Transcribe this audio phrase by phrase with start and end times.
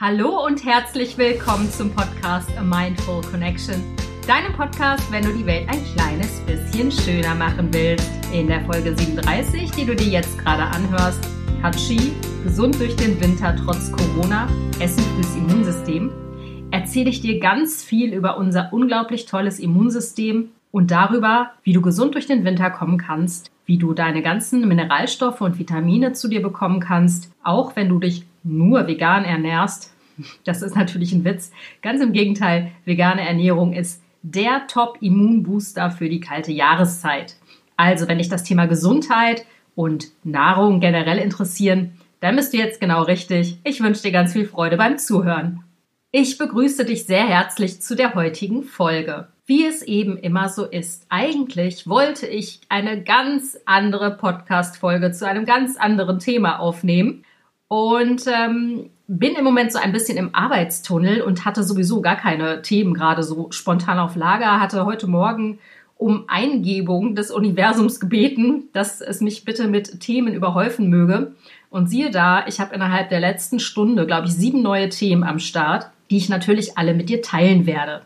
[0.00, 3.76] Hallo und herzlich willkommen zum Podcast A Mindful Connection,
[4.26, 8.10] deinem Podcast, wenn du die Welt ein kleines bisschen schöner machen willst.
[8.32, 11.20] In der Folge 37, die du dir jetzt gerade anhörst,
[11.62, 12.10] Hachi,
[12.42, 14.48] gesund durch den Winter trotz Corona,
[14.80, 16.10] Essen fürs Immunsystem,
[16.72, 22.16] erzähle ich dir ganz viel über unser unglaublich tolles Immunsystem und darüber, wie du gesund
[22.16, 26.80] durch den Winter kommen kannst, wie du deine ganzen Mineralstoffe und Vitamine zu dir bekommen
[26.80, 29.90] kannst, auch wenn du dich nur vegan ernährst.
[30.44, 31.50] Das ist natürlich ein Witz.
[31.82, 37.34] Ganz im Gegenteil, vegane Ernährung ist der Top-Immunbooster für die kalte Jahreszeit.
[37.76, 39.44] Also, wenn dich das Thema Gesundheit
[39.74, 43.58] und Nahrung generell interessieren, dann bist du jetzt genau richtig.
[43.64, 45.64] Ich wünsche dir ganz viel Freude beim Zuhören.
[46.12, 49.26] Ich begrüße dich sehr herzlich zu der heutigen Folge.
[49.46, 51.06] Wie es eben immer so ist.
[51.08, 57.24] Eigentlich wollte ich eine ganz andere Podcast-Folge zu einem ganz anderen Thema aufnehmen
[57.68, 62.62] und ähm, bin im Moment so ein bisschen im Arbeitstunnel und hatte sowieso gar keine
[62.62, 64.60] Themen gerade so spontan auf Lager.
[64.60, 65.58] Hatte heute Morgen
[65.96, 71.34] um Eingebung des Universums gebeten, dass es mich bitte mit Themen überhäufen möge.
[71.70, 75.38] Und siehe da, ich habe innerhalb der letzten Stunde, glaube ich, sieben neue Themen am
[75.38, 78.02] Start, die ich natürlich alle mit dir teilen werde.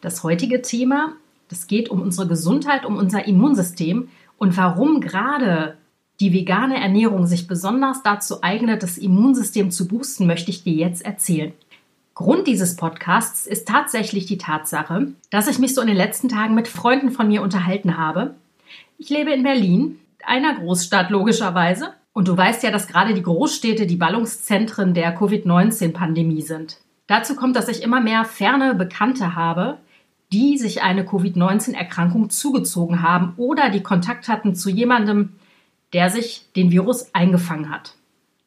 [0.00, 1.12] Das heutige Thema,
[1.48, 4.08] das geht um unsere Gesundheit, um unser Immunsystem
[4.38, 5.76] und warum gerade
[6.22, 11.04] die vegane Ernährung sich besonders dazu eignet, das Immunsystem zu boosten, möchte ich dir jetzt
[11.04, 11.52] erzählen.
[12.14, 16.54] Grund dieses Podcasts ist tatsächlich die Tatsache, dass ich mich so in den letzten Tagen
[16.54, 18.36] mit Freunden von mir unterhalten habe.
[18.98, 21.88] Ich lebe in Berlin, einer Großstadt logischerweise.
[22.12, 26.76] Und du weißt ja, dass gerade die Großstädte die Ballungszentren der Covid-19-Pandemie sind.
[27.08, 29.78] Dazu kommt, dass ich immer mehr ferne Bekannte habe,
[30.32, 35.30] die sich eine Covid-19-Erkrankung zugezogen haben oder die Kontakt hatten zu jemandem,
[35.92, 37.94] der sich den Virus eingefangen hat.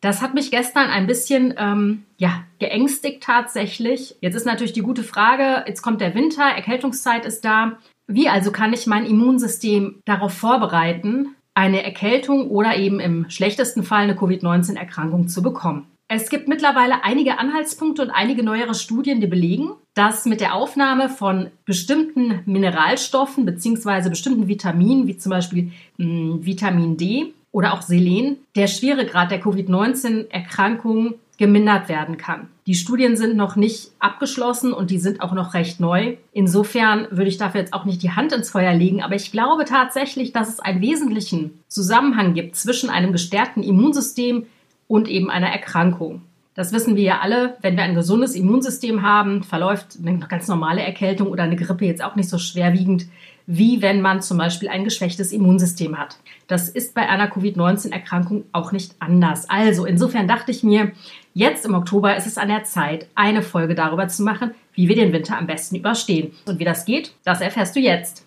[0.02, 4.16] Das hat mich gestern ein bisschen ähm, ja, geängstigt tatsächlich.
[4.22, 7.80] Jetzt ist natürlich die gute Frage, jetzt kommt der Winter, Erkältungszeit ist da.
[8.08, 14.04] Wie also kann ich mein Immunsystem darauf vorbereiten, eine Erkältung oder eben im schlechtesten Fall
[14.04, 15.88] eine Covid-19-Erkrankung zu bekommen?
[16.08, 21.10] Es gibt mittlerweile einige Anhaltspunkte und einige neuere Studien, die belegen, dass mit der Aufnahme
[21.10, 24.10] von bestimmten Mineralstoffen bzw.
[24.10, 29.40] bestimmten Vitaminen, wie zum Beispiel mh, hm, Vitamin D oder auch Selen, der Schweregrad der
[29.40, 32.50] Covid-19-Erkrankung gemindert werden kann.
[32.68, 36.18] Die Studien sind noch nicht abgeschlossen und die sind auch noch recht neu.
[36.34, 39.66] Insofern würde ich dafür jetzt auch nicht die Hand ins Feuer legen, aber ich glaube
[39.66, 44.46] tatsächlich, dass es einen wesentlichen Zusammenhang gibt zwischen einem gestärkten Immunsystem,
[44.88, 46.22] und eben einer Erkrankung.
[46.54, 50.82] Das wissen wir ja alle, wenn wir ein gesundes Immunsystem haben, verläuft eine ganz normale
[50.82, 53.08] Erkältung oder eine Grippe jetzt auch nicht so schwerwiegend,
[53.48, 56.18] wie wenn man zum Beispiel ein geschwächtes Immunsystem hat.
[56.48, 59.50] Das ist bei einer Covid-19-Erkrankung auch nicht anders.
[59.50, 60.92] Also insofern dachte ich mir,
[61.34, 64.96] jetzt im Oktober ist es an der Zeit, eine Folge darüber zu machen, wie wir
[64.96, 66.34] den Winter am besten überstehen.
[66.46, 68.26] Und wie das geht, das erfährst du jetzt.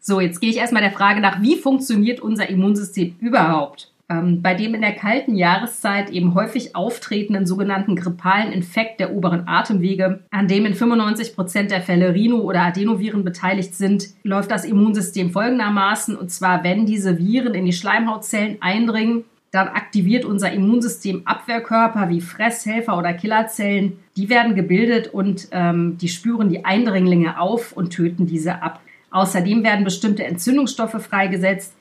[0.00, 3.90] So, jetzt gehe ich erstmal der Frage nach, wie funktioniert unser Immunsystem überhaupt?
[4.08, 9.48] Ähm, bei dem in der kalten Jahreszeit eben häufig auftretenden sogenannten grippalen Infekt der oberen
[9.48, 14.64] Atemwege, an dem in 95 Prozent der Fälle Rhino- oder Adenoviren beteiligt sind, läuft das
[14.64, 16.16] Immunsystem folgendermaßen.
[16.16, 22.20] Und zwar, wenn diese Viren in die Schleimhautzellen eindringen, dann aktiviert unser Immunsystem Abwehrkörper wie
[22.20, 23.98] Fresshelfer oder Killerzellen.
[24.16, 28.80] Die werden gebildet und ähm, die spüren die Eindringlinge auf und töten diese ab.
[29.10, 31.72] Außerdem werden bestimmte Entzündungsstoffe freigesetzt,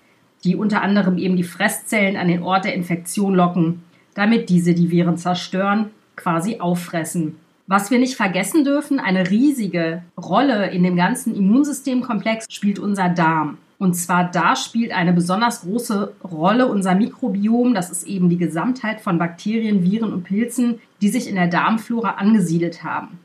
[0.45, 3.83] die unter anderem eben die Fresszellen an den Ort der Infektion locken,
[4.13, 7.37] damit diese die Viren zerstören, quasi auffressen.
[7.67, 13.57] Was wir nicht vergessen dürfen, eine riesige Rolle in dem ganzen Immunsystemkomplex spielt unser Darm.
[13.79, 17.73] Und zwar da spielt eine besonders große Rolle unser Mikrobiom.
[17.73, 22.11] Das ist eben die Gesamtheit von Bakterien, Viren und Pilzen, die sich in der Darmflora
[22.11, 23.19] angesiedelt haben.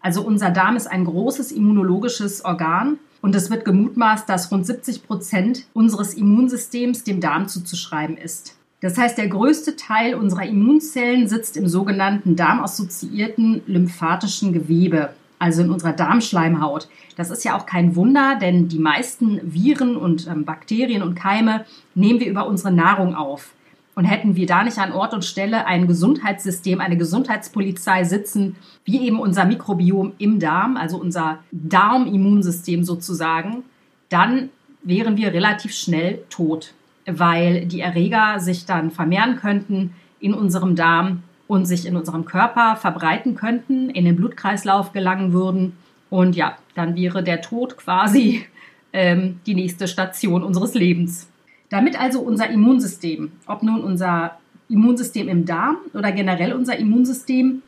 [0.00, 5.04] Also unser Darm ist ein großes immunologisches Organ und es wird gemutmaßt, dass rund 70
[5.04, 8.56] Prozent unseres Immunsystems dem Darm zuzuschreiben ist.
[8.80, 15.10] Das heißt, der größte Teil unserer Immunzellen sitzt im sogenannten darmassoziierten lymphatischen Gewebe,
[15.40, 16.86] also in unserer Darmschleimhaut.
[17.16, 21.64] Das ist ja auch kein Wunder, denn die meisten Viren und ähm, Bakterien und Keime
[21.96, 23.54] nehmen wir über unsere Nahrung auf.
[23.96, 29.06] Und hätten wir da nicht an Ort und Stelle ein Gesundheitssystem, eine Gesundheitspolizei sitzen, wie
[29.06, 33.64] eben unser Mikrobiom im Darm, also unser Darmimmunsystem sozusagen,
[34.10, 34.50] dann
[34.82, 36.74] wären wir relativ schnell tot,
[37.06, 42.76] weil die Erreger sich dann vermehren könnten in unserem Darm und sich in unserem Körper
[42.76, 45.72] verbreiten könnten, in den Blutkreislauf gelangen würden.
[46.10, 48.44] Und ja, dann wäre der Tod quasi
[48.92, 51.30] ähm, die nächste Station unseres Lebens.
[51.68, 57.62] Damit also unser Immunsystem, ob nun unser Immunsystem im Darm oder generell unser Immunsystem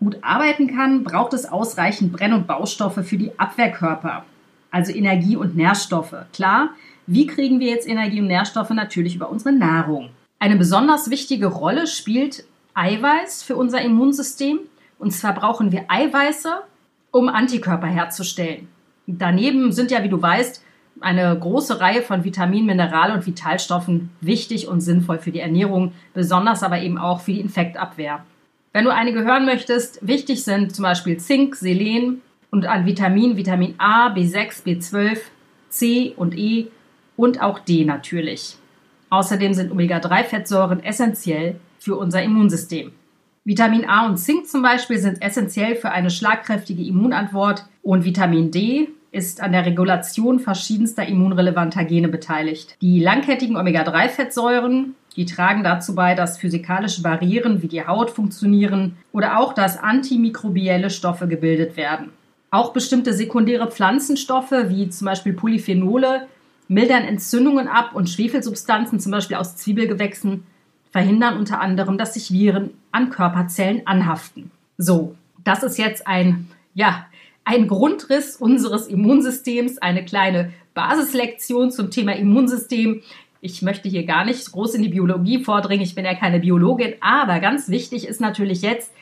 [0.00, 4.24] gut arbeiten kann, braucht es ausreichend Brenn- und Baustoffe für die Abwehrkörper,
[4.70, 6.14] also Energie und Nährstoffe.
[6.32, 6.70] Klar,
[7.06, 8.70] wie kriegen wir jetzt Energie und Nährstoffe?
[8.70, 10.10] Natürlich über unsere Nahrung.
[10.38, 12.44] Eine besonders wichtige Rolle spielt
[12.74, 14.60] Eiweiß für unser Immunsystem.
[14.98, 16.62] Und zwar brauchen wir Eiweiße,
[17.10, 18.68] um Antikörper herzustellen.
[19.06, 20.61] Daneben sind ja, wie du weißt,
[21.02, 26.62] eine große Reihe von Vitaminen, Mineral- und Vitalstoffen wichtig und sinnvoll für die Ernährung, besonders
[26.62, 28.24] aber eben auch für die Infektabwehr.
[28.72, 33.74] Wenn du einige hören möchtest, wichtig sind zum Beispiel Zink, Selen und an Vitaminen Vitamin
[33.78, 35.18] A, B6, B12,
[35.68, 36.68] C und E
[37.16, 38.56] und auch D natürlich.
[39.10, 42.92] Außerdem sind Omega-3-Fettsäuren essentiell für unser Immunsystem.
[43.44, 48.88] Vitamin A und Zink zum Beispiel sind essentiell für eine schlagkräftige Immunantwort und Vitamin D
[49.12, 52.76] ist an der Regulation verschiedenster immunrelevanter Gene beteiligt.
[52.80, 59.38] Die langkettigen Omega-3-Fettsäuren, die tragen dazu bei, dass physikalische Barrieren wie die Haut funktionieren oder
[59.38, 62.10] auch, dass antimikrobielle Stoffe gebildet werden.
[62.50, 66.26] Auch bestimmte sekundäre Pflanzenstoffe wie zum Beispiel Polyphenole
[66.68, 70.44] mildern Entzündungen ab und Schwefelsubstanzen, zum Beispiel aus Zwiebelgewächsen,
[70.90, 74.50] verhindern unter anderem, dass sich Viren an Körperzellen anhaften.
[74.78, 77.06] So, das ist jetzt ein, ja,
[77.44, 83.02] ein Grundriss unseres Immunsystems, eine kleine Basislektion zum Thema Immunsystem.
[83.40, 86.94] Ich möchte hier gar nicht groß in die Biologie vordringen, ich bin ja keine Biologin,
[87.00, 88.92] aber ganz wichtig ist natürlich jetzt,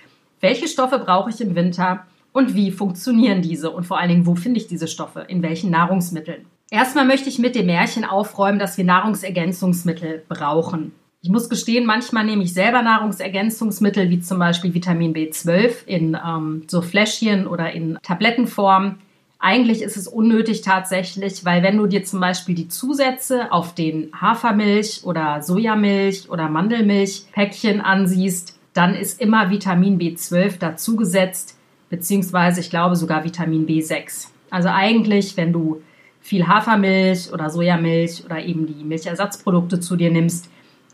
[0.40, 4.34] welche Stoffe brauche ich im Winter und wie funktionieren diese und vor allen Dingen, wo
[4.34, 6.46] finde ich diese Stoffe, in welchen Nahrungsmitteln.
[6.70, 10.92] Erstmal möchte ich mit dem Märchen aufräumen, dass wir Nahrungsergänzungsmittel brauchen.
[11.22, 16.62] Ich muss gestehen, manchmal nehme ich selber Nahrungsergänzungsmittel, wie zum Beispiel Vitamin B12 in ähm,
[16.66, 18.96] so Fläschchen oder in Tablettenform.
[19.38, 24.08] Eigentlich ist es unnötig tatsächlich, weil wenn du dir zum Beispiel die Zusätze auf den
[24.18, 31.54] Hafermilch oder Sojamilch oder Mandelmilchpäckchen ansiehst, dann ist immer Vitamin B12 dazugesetzt,
[31.90, 34.28] beziehungsweise ich glaube sogar Vitamin B6.
[34.48, 35.82] Also eigentlich, wenn du
[36.22, 40.48] viel Hafermilch oder Sojamilch oder eben die Milchersatzprodukte zu dir nimmst,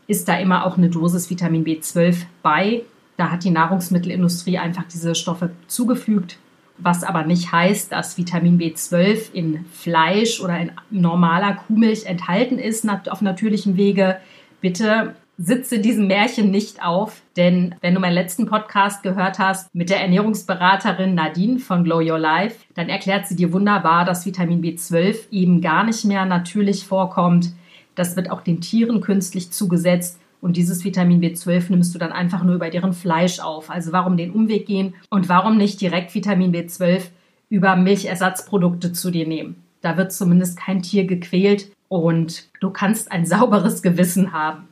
[0.07, 2.83] ist da immer auch eine Dosis Vitamin B12 bei.
[3.17, 6.37] Da hat die Nahrungsmittelindustrie einfach diese Stoffe zugefügt,
[6.77, 12.87] was aber nicht heißt, dass Vitamin B12 in Fleisch oder in normaler Kuhmilch enthalten ist
[13.09, 14.17] auf natürlichem Wege.
[14.61, 19.89] Bitte sitze diesem Märchen nicht auf, denn wenn du meinen letzten Podcast gehört hast mit
[19.89, 25.29] der Ernährungsberaterin Nadine von Glow Your Life, dann erklärt sie dir wunderbar, dass Vitamin B12
[25.31, 27.51] eben gar nicht mehr natürlich vorkommt
[27.97, 30.19] das wird auch den Tieren künstlich zugesetzt.
[30.39, 33.71] Und dieses Vitamin B12 nimmst du dann einfach nur über deren Fleisch auf.
[33.71, 37.07] Also warum den Umweg gehen und warum nicht direkt Vitamin B12
[37.49, 39.55] über Milchersatzprodukte zu dir nehmen?
[39.81, 44.67] Da wird zumindest kein Tier gequält und du kannst ein sauberes Gewissen haben.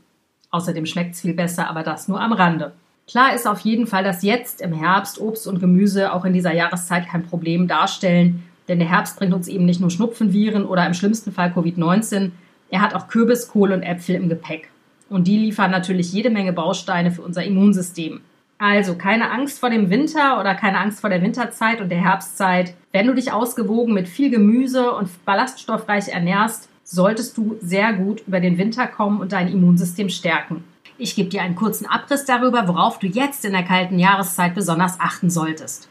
[0.51, 2.73] Außerdem schmeckt es viel besser, aber das nur am Rande.
[3.07, 6.53] Klar ist auf jeden Fall, dass jetzt im Herbst Obst und Gemüse auch in dieser
[6.53, 10.93] Jahreszeit kein Problem darstellen, denn der Herbst bringt uns eben nicht nur Schnupfenviren oder im
[10.93, 12.31] schlimmsten Fall Covid-19,
[12.69, 14.69] er hat auch Kürbis, Kohl und Äpfel im Gepäck.
[15.09, 18.21] Und die liefern natürlich jede Menge Bausteine für unser Immunsystem.
[18.57, 22.73] Also keine Angst vor dem Winter oder keine Angst vor der Winterzeit und der Herbstzeit.
[22.91, 28.39] Wenn du dich ausgewogen mit viel Gemüse und ballaststoffreich ernährst, solltest du sehr gut über
[28.39, 30.63] den Winter kommen und dein Immunsystem stärken.
[30.97, 34.99] Ich gebe dir einen kurzen Abriss darüber, worauf du jetzt in der kalten Jahreszeit besonders
[34.99, 35.89] achten solltest.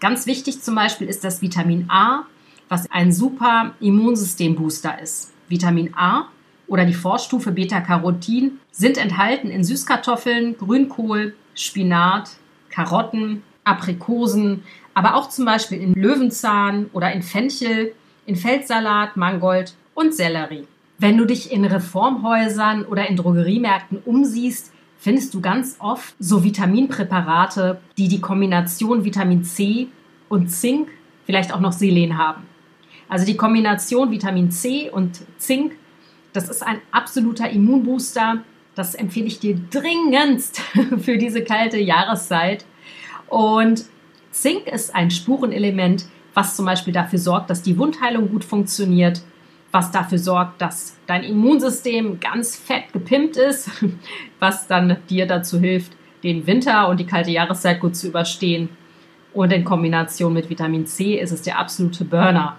[0.00, 2.22] Ganz wichtig zum Beispiel ist das Vitamin A,
[2.68, 5.32] was ein super Immunsystembooster ist.
[5.48, 6.28] Vitamin A
[6.66, 12.30] oder die Vorstufe Beta-Carotin sind enthalten in Süßkartoffeln, Grünkohl, Spinat,
[12.70, 14.62] Karotten, Aprikosen,
[14.94, 17.94] aber auch zum Beispiel in Löwenzahn oder in Fenchel,
[18.26, 20.66] in Feldsalat, Mangold und Sellerie.
[20.98, 27.80] Wenn du dich in Reformhäusern oder in Drogeriemärkten umsiehst, findest du ganz oft so Vitaminpräparate,
[27.98, 29.88] die die Kombination Vitamin C
[30.28, 30.88] und Zink,
[31.26, 32.42] vielleicht auch noch Selen haben.
[33.08, 35.76] Also die Kombination Vitamin C und Zink,
[36.32, 38.42] das ist ein absoluter Immunbooster.
[38.74, 40.60] Das empfehle ich dir dringendst
[40.98, 42.64] für diese kalte Jahreszeit.
[43.28, 43.84] Und
[44.30, 49.22] Zink ist ein Spurenelement, was zum Beispiel dafür sorgt, dass die Wundheilung gut funktioniert,
[49.72, 53.70] was dafür sorgt, dass dein Immunsystem ganz fett gepimpt ist,
[54.38, 58.68] was dann dir dazu hilft, den Winter und die kalte Jahreszeit gut zu überstehen.
[59.32, 62.58] Und in Kombination mit Vitamin C ist es der absolute Burner.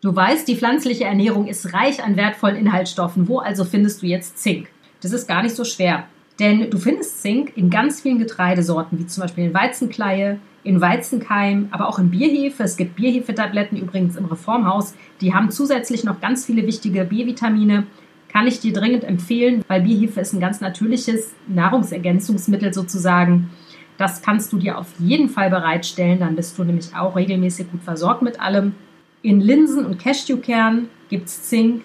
[0.00, 3.26] Du weißt, die pflanzliche Ernährung ist reich an wertvollen Inhaltsstoffen.
[3.26, 4.68] Wo also findest du jetzt Zink?
[5.00, 6.04] Das ist gar nicht so schwer.
[6.38, 11.66] Denn du findest Zink in ganz vielen Getreidesorten, wie zum Beispiel in Weizenkleie, in Weizenkeim,
[11.72, 12.62] aber auch in Bierhefe.
[12.62, 14.94] Es gibt Bierhefetabletten übrigens im Reformhaus.
[15.20, 17.84] Die haben zusätzlich noch ganz viele wichtige B-Vitamine.
[18.28, 23.50] Kann ich dir dringend empfehlen, weil Bierhefe ist ein ganz natürliches Nahrungsergänzungsmittel sozusagen.
[23.96, 27.82] Das kannst du dir auf jeden Fall bereitstellen, dann bist du nämlich auch regelmäßig gut
[27.82, 28.74] versorgt mit allem.
[29.22, 31.84] In Linsen und Cashewkernen gibt es Zink,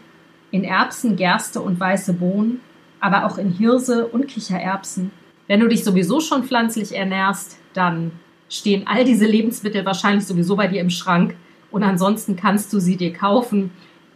[0.52, 2.60] in Erbsen, Gerste und weiße Bohnen,
[3.00, 5.12] aber auch in Hirse und Kichererbsen.
[5.48, 8.12] Wenn du dich sowieso schon pflanzlich ernährst, dann
[8.50, 11.36] stehen all diese Lebensmittel wahrscheinlich sowieso bei dir im Schrank
[11.72, 13.72] und ansonsten kannst du sie dir kaufen.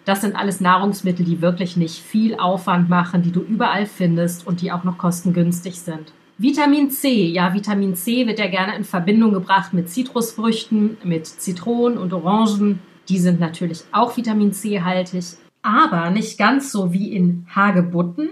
[0.05, 4.61] Das sind alles Nahrungsmittel, die wirklich nicht viel Aufwand machen, die du überall findest und
[4.61, 6.13] die auch noch kostengünstig sind.
[6.37, 7.25] Vitamin C.
[7.25, 12.79] Ja, Vitamin C wird ja gerne in Verbindung gebracht mit Zitrusfrüchten, mit Zitronen und Orangen.
[13.09, 15.25] Die sind natürlich auch Vitamin C haltig,
[15.61, 18.29] aber nicht ganz so wie in Hagebutten,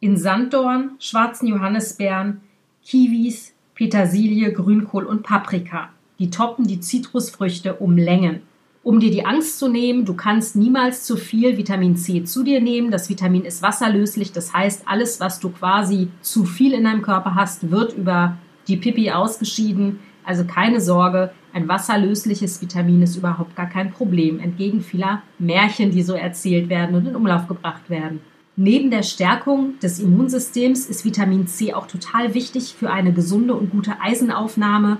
[0.00, 2.40] in Sanddorn, schwarzen Johannisbeeren,
[2.84, 5.88] Kiwis, Petersilie, Grünkohl und Paprika.
[6.18, 8.42] Die toppen die Zitrusfrüchte um Längen.
[8.82, 12.60] Um dir die Angst zu nehmen, du kannst niemals zu viel Vitamin C zu dir
[12.60, 12.90] nehmen.
[12.90, 17.34] Das Vitamin ist wasserlöslich, das heißt, alles, was du quasi zu viel in deinem Körper
[17.34, 18.36] hast, wird über
[18.68, 20.00] die Pipi ausgeschieden.
[20.22, 26.02] Also keine Sorge, ein wasserlösliches Vitamin ist überhaupt gar kein Problem, entgegen vieler Märchen, die
[26.02, 28.18] so erzählt werden und in Umlauf gebracht werden.
[28.56, 33.70] Neben der Stärkung des Immunsystems ist Vitamin C auch total wichtig für eine gesunde und
[33.70, 34.98] gute Eisenaufnahme.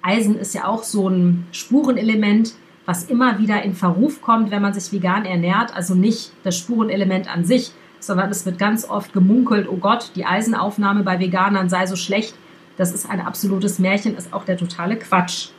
[0.00, 2.54] Eisen ist ja auch so ein Spurenelement,
[2.86, 5.76] was immer wieder in Verruf kommt, wenn man sich vegan ernährt.
[5.76, 10.24] Also nicht das Spurenelement an sich, sondern es wird ganz oft gemunkelt, oh Gott, die
[10.24, 12.34] Eisenaufnahme bei Veganern sei so schlecht.
[12.78, 15.50] Das ist ein absolutes Märchen, ist auch der totale Quatsch.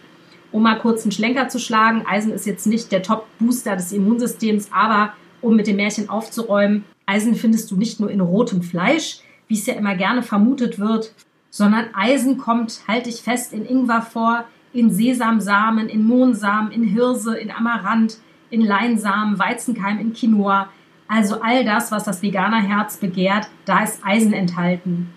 [0.51, 4.70] Um mal kurz einen Schlenker zu schlagen, Eisen ist jetzt nicht der Top-Booster des Immunsystems,
[4.72, 9.55] aber um mit dem Märchen aufzuräumen, Eisen findest du nicht nur in rotem Fleisch, wie
[9.55, 11.13] es ja immer gerne vermutet wird,
[11.50, 17.38] sondern Eisen kommt, halte ich fest, in Ingwer vor, in Sesamsamen, in Mohnsamen, in Hirse,
[17.38, 18.17] in Amaranth,
[18.50, 20.70] in Leinsamen, Weizenkeim, in Quinoa.
[21.08, 25.10] Also all das, was das Veganerherz begehrt, da ist Eisen enthalten.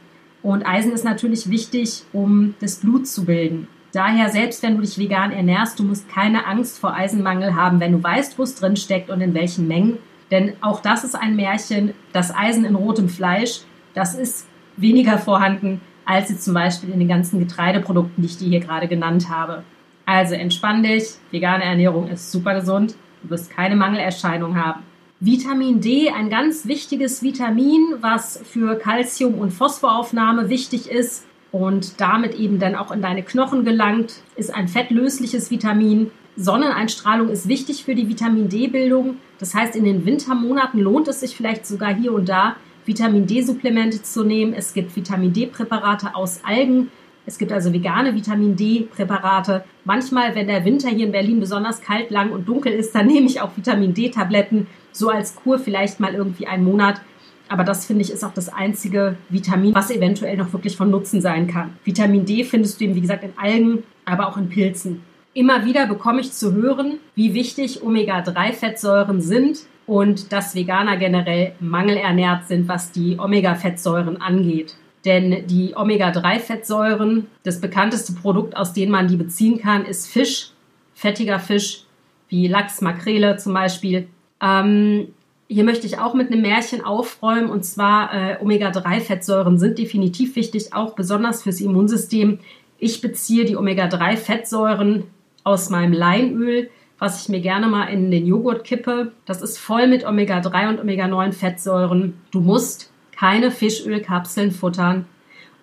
[0.43, 3.69] Und Eisen ist natürlich wichtig, um das Blut zu bilden.
[3.95, 7.93] Daher, selbst wenn du dich vegan ernährst, du musst keine Angst vor Eisenmangel haben, wenn
[7.93, 9.99] du weißt, wo es drin steckt und in welchen Mengen.
[10.33, 11.95] Denn auch das ist ein Märchen.
[12.13, 13.61] Das Eisen in rotem Fleisch,
[13.95, 18.49] das ist weniger vorhanden als jetzt zum Beispiel in den ganzen Getreideprodukten, die ich dir
[18.49, 19.63] hier gerade genannt habe.
[20.07, 24.83] Also entspann dich, vegane Ernährung ist super gesund, du wirst keine Mangelerscheinung haben.
[25.21, 31.25] Vitamin D, ein ganz wichtiges Vitamin, was für Kalzium- und Phosphoraufnahme wichtig ist
[31.55, 36.11] und damit eben dann auch in deine Knochen gelangt, ist ein fettlösliches Vitamin.
[36.35, 39.19] Sonneneinstrahlung ist wichtig für die Vitamin D-Bildung.
[39.39, 42.57] Das heißt, in den Wintermonaten lohnt es sich vielleicht sogar hier und da
[42.87, 44.53] Vitamin D-Supplemente zu nehmen.
[44.53, 46.91] Es gibt Vitamin D-Präparate aus Algen.
[47.25, 49.63] Es gibt also vegane Vitamin D-Präparate.
[49.85, 53.27] Manchmal, wenn der Winter hier in Berlin besonders kalt, lang und dunkel ist, dann nehme
[53.27, 57.01] ich auch Vitamin D-Tabletten, so als Kur vielleicht mal irgendwie einen Monat.
[57.49, 61.21] Aber das finde ich ist auch das einzige Vitamin, was eventuell noch wirklich von Nutzen
[61.21, 61.77] sein kann.
[61.85, 65.03] Vitamin D findest du eben, wie gesagt, in Algen, aber auch in Pilzen.
[65.35, 72.47] Immer wieder bekomme ich zu hören, wie wichtig Omega-3-Fettsäuren sind und dass Veganer generell mangelernährt
[72.47, 74.77] sind, was die Omega-Fettsäuren angeht.
[75.05, 80.51] Denn die Omega-3-Fettsäuren, das bekannteste Produkt, aus dem man die beziehen kann, ist Fisch,
[80.95, 81.85] fettiger Fisch,
[82.29, 84.07] wie Lachs, Makrele zum Beispiel.
[84.41, 85.09] Ähm,
[85.49, 90.73] hier möchte ich auch mit einem Märchen aufräumen und zwar äh, Omega-3-Fettsäuren sind definitiv wichtig,
[90.73, 92.39] auch besonders fürs Immunsystem.
[92.79, 95.05] Ich beziehe die Omega-3-Fettsäuren
[95.45, 99.13] aus meinem Leinöl was ich mir gerne mal in den Joghurt kippe.
[99.27, 102.15] Das ist voll mit Omega-3 und Omega-9-Fettsäuren.
[102.31, 105.07] Du musst keine Fischölkapseln futtern,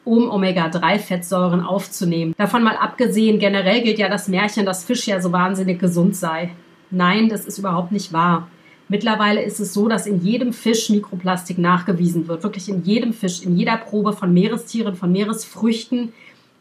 [0.04, 2.36] um Omega-3-Fettsäuren aufzunehmen.
[2.38, 6.52] Davon mal abgesehen, generell gilt ja das Märchen, dass Fisch ja so wahnsinnig gesund sei.
[6.92, 8.48] Nein, das ist überhaupt nicht wahr.
[8.92, 12.44] Mittlerweile ist es so, dass in jedem Fisch Mikroplastik nachgewiesen wird.
[12.44, 16.12] Wirklich in jedem Fisch, in jeder Probe von Meerestieren, von Meeresfrüchten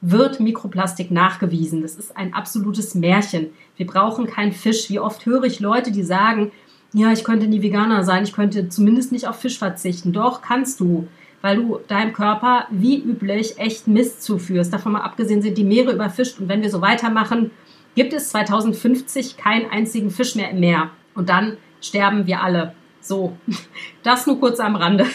[0.00, 1.82] wird Mikroplastik nachgewiesen.
[1.82, 3.48] Das ist ein absolutes Märchen.
[3.76, 4.88] Wir brauchen keinen Fisch.
[4.90, 6.52] Wie oft höre ich Leute, die sagen,
[6.92, 10.12] ja, ich könnte nie Veganer sein, ich könnte zumindest nicht auf Fisch verzichten.
[10.12, 11.08] Doch, kannst du,
[11.42, 14.72] weil du deinem Körper wie üblich echt Mist zuführst.
[14.72, 17.50] Davon mal abgesehen sind die Meere überfischt und wenn wir so weitermachen,
[17.96, 20.90] gibt es 2050 keinen einzigen Fisch mehr im Meer.
[21.16, 22.74] Und dann sterben wir alle.
[23.00, 23.36] So,
[24.02, 25.06] das nur kurz am Rande.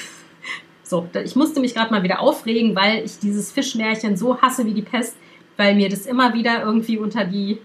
[0.84, 4.74] So, ich musste mich gerade mal wieder aufregen, weil ich dieses Fischmärchen so hasse wie
[4.74, 5.18] die Pest,
[5.58, 7.60] weil mir das immer wieder irgendwie unter die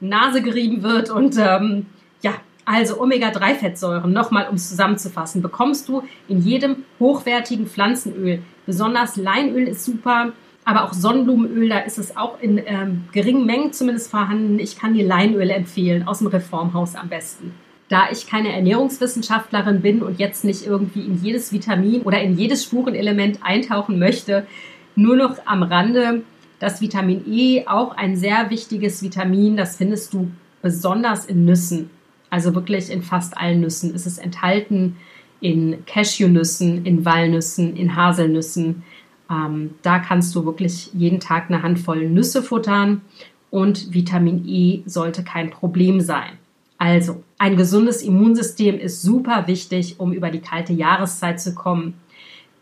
[0.00, 1.10] Nase gerieben wird.
[1.10, 1.86] Und ähm,
[2.22, 2.32] ja,
[2.64, 8.42] also Omega-3-Fettsäuren, nochmal um es zusammenzufassen, bekommst du in jedem hochwertigen Pflanzenöl.
[8.64, 10.32] Besonders Leinöl ist super,
[10.64, 14.58] aber auch Sonnenblumenöl, da ist es auch in ähm, geringen Mengen zumindest vorhanden.
[14.58, 17.52] Ich kann dir Leinöl empfehlen, aus dem Reformhaus am besten
[17.92, 22.64] da ich keine Ernährungswissenschaftlerin bin und jetzt nicht irgendwie in jedes Vitamin oder in jedes
[22.64, 24.46] Spurenelement eintauchen möchte,
[24.96, 26.22] nur noch am Rande,
[26.58, 30.30] Das Vitamin E, auch ein sehr wichtiges Vitamin, das findest du
[30.62, 31.90] besonders in Nüssen.
[32.30, 34.96] Also wirklich in fast allen Nüssen ist es enthalten,
[35.40, 38.84] in Cashewnüssen, in Walnüssen, in Haselnüssen.
[39.28, 43.02] Ähm, da kannst du wirklich jeden Tag eine Handvoll Nüsse futtern
[43.50, 46.38] und Vitamin E sollte kein Problem sein.
[46.82, 51.94] Also, ein gesundes Immunsystem ist super wichtig, um über die kalte Jahreszeit zu kommen.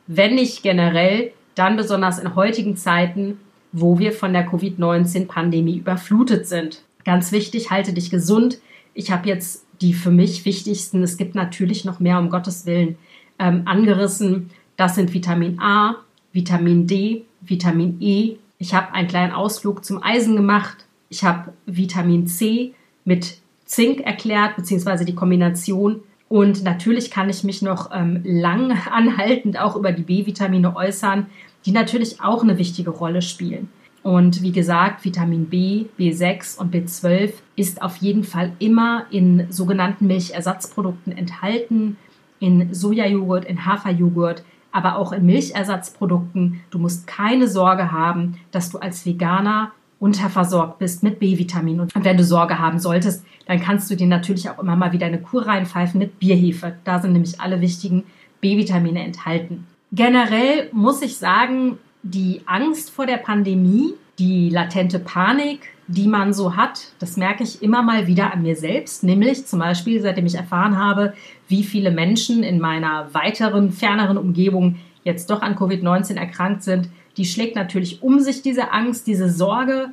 [0.07, 3.39] Wenn nicht generell, dann besonders in heutigen Zeiten,
[3.73, 6.83] wo wir von der Covid-19-Pandemie überflutet sind.
[7.07, 8.59] Ganz wichtig, halte dich gesund.
[8.93, 12.99] Ich habe jetzt die für mich wichtigsten, es gibt natürlich noch mehr, um Gottes Willen,
[13.39, 14.51] ähm, angerissen.
[14.77, 15.95] Das sind Vitamin A,
[16.35, 18.37] Vitamin D, Vitamin E.
[18.59, 20.85] Ich habe einen kleinen Ausflug zum Eisen gemacht.
[21.09, 22.75] Ich habe Vitamin C
[23.07, 23.40] mit
[23.71, 26.01] Zink erklärt, beziehungsweise die Kombination.
[26.29, 31.27] Und natürlich kann ich mich noch ähm, lang anhaltend auch über die B-Vitamine äußern,
[31.65, 33.69] die natürlich auch eine wichtige Rolle spielen.
[34.03, 40.09] Und wie gesagt, Vitamin B, B6 und B12 ist auf jeden Fall immer in sogenannten
[40.09, 41.97] Milchersatzprodukten enthalten,
[42.41, 46.61] in Sojajoghurt, in Haferjoghurt, aber auch in Milchersatzprodukten.
[46.71, 49.71] Du musst keine Sorge haben, dass du als Veganer
[50.01, 51.79] unterversorgt bist mit B-Vitamin.
[51.81, 55.07] Und wenn du Sorge haben solltest, dann kannst du dir natürlich auch immer mal wieder
[55.07, 56.75] eine Kur reinpfeifen mit Bierhefe.
[56.85, 58.05] Da sind nämlich alle wichtigen
[58.41, 59.67] B-Vitamine enthalten.
[59.93, 66.57] Generell muss ich sagen, die Angst vor der Pandemie, die latente Panik, die man so
[66.57, 69.05] hat, das merke ich immer mal wieder an mir selbst.
[69.05, 71.13] Nämlich zum Beispiel, seitdem ich erfahren habe,
[71.49, 77.25] wie viele Menschen in meiner weiteren, ferneren Umgebung jetzt doch an Covid-19 erkrankt sind, die
[77.25, 79.91] schlägt natürlich um sich diese Angst, diese Sorge.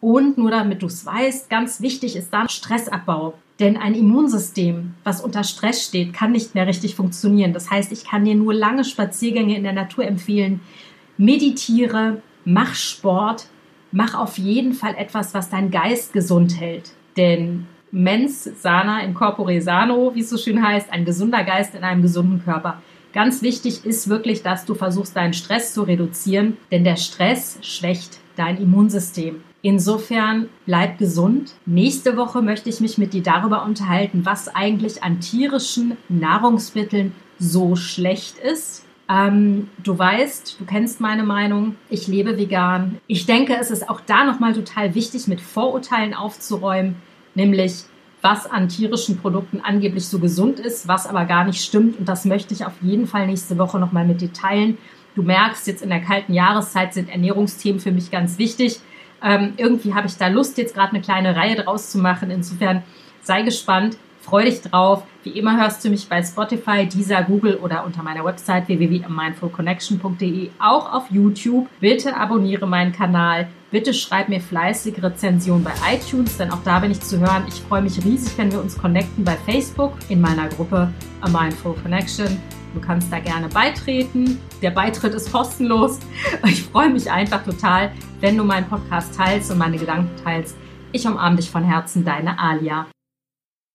[0.00, 3.34] Und nur damit du es weißt, ganz wichtig ist dann Stressabbau.
[3.58, 7.52] Denn ein Immunsystem, was unter Stress steht, kann nicht mehr richtig funktionieren.
[7.52, 10.60] Das heißt, ich kann dir nur lange Spaziergänge in der Natur empfehlen.
[11.18, 13.48] Meditiere, mach Sport,
[13.92, 16.92] mach auf jeden Fall etwas, was deinen Geist gesund hält.
[17.18, 21.84] Denn mens sana in corpore sano, wie es so schön heißt, ein gesunder Geist in
[21.84, 22.80] einem gesunden Körper.
[23.12, 28.18] Ganz wichtig ist wirklich, dass du versuchst, deinen Stress zu reduzieren, denn der Stress schwächt
[28.36, 29.42] dein Immunsystem.
[29.62, 31.54] Insofern bleib gesund.
[31.66, 37.76] Nächste Woche möchte ich mich mit dir darüber unterhalten, was eigentlich an tierischen Nahrungsmitteln so
[37.76, 38.86] schlecht ist.
[39.08, 41.74] Ähm, du weißt, du kennst meine Meinung.
[41.90, 42.98] Ich lebe vegan.
[43.06, 46.96] Ich denke, es ist auch da nochmal total wichtig, mit Vorurteilen aufzuräumen,
[47.34, 47.84] nämlich
[48.22, 51.98] was an tierischen Produkten angeblich so gesund ist, was aber gar nicht stimmt.
[51.98, 54.78] Und das möchte ich auf jeden Fall nächste Woche nochmal mit dir teilen.
[55.14, 58.80] Du merkst, jetzt in der kalten Jahreszeit sind Ernährungsthemen für mich ganz wichtig.
[59.22, 62.30] Ähm, irgendwie habe ich da Lust, jetzt gerade eine kleine Reihe draus zu machen.
[62.30, 62.82] Insofern
[63.22, 63.96] sei gespannt.
[64.20, 65.02] Freu dich drauf.
[65.22, 70.92] Wie immer hörst du mich bei Spotify, Deezer, Google oder unter meiner Website www.mindfulconnection.de, auch
[70.92, 71.68] auf YouTube.
[71.80, 73.48] Bitte abonniere meinen Kanal.
[73.70, 77.44] Bitte schreib mir fleißige Rezensionen bei iTunes, denn auch da bin ich zu hören.
[77.46, 81.74] Ich freue mich riesig, wenn wir uns connecten bei Facebook in meiner Gruppe A Mindful
[81.80, 82.36] Connection.
[82.74, 84.40] Du kannst da gerne beitreten.
[84.60, 86.00] Der Beitritt ist kostenlos.
[86.46, 90.56] Ich freue mich einfach total, wenn du meinen Podcast teilst und meine Gedanken teilst.
[90.90, 92.86] Ich umarme dich von Herzen, deine Alia.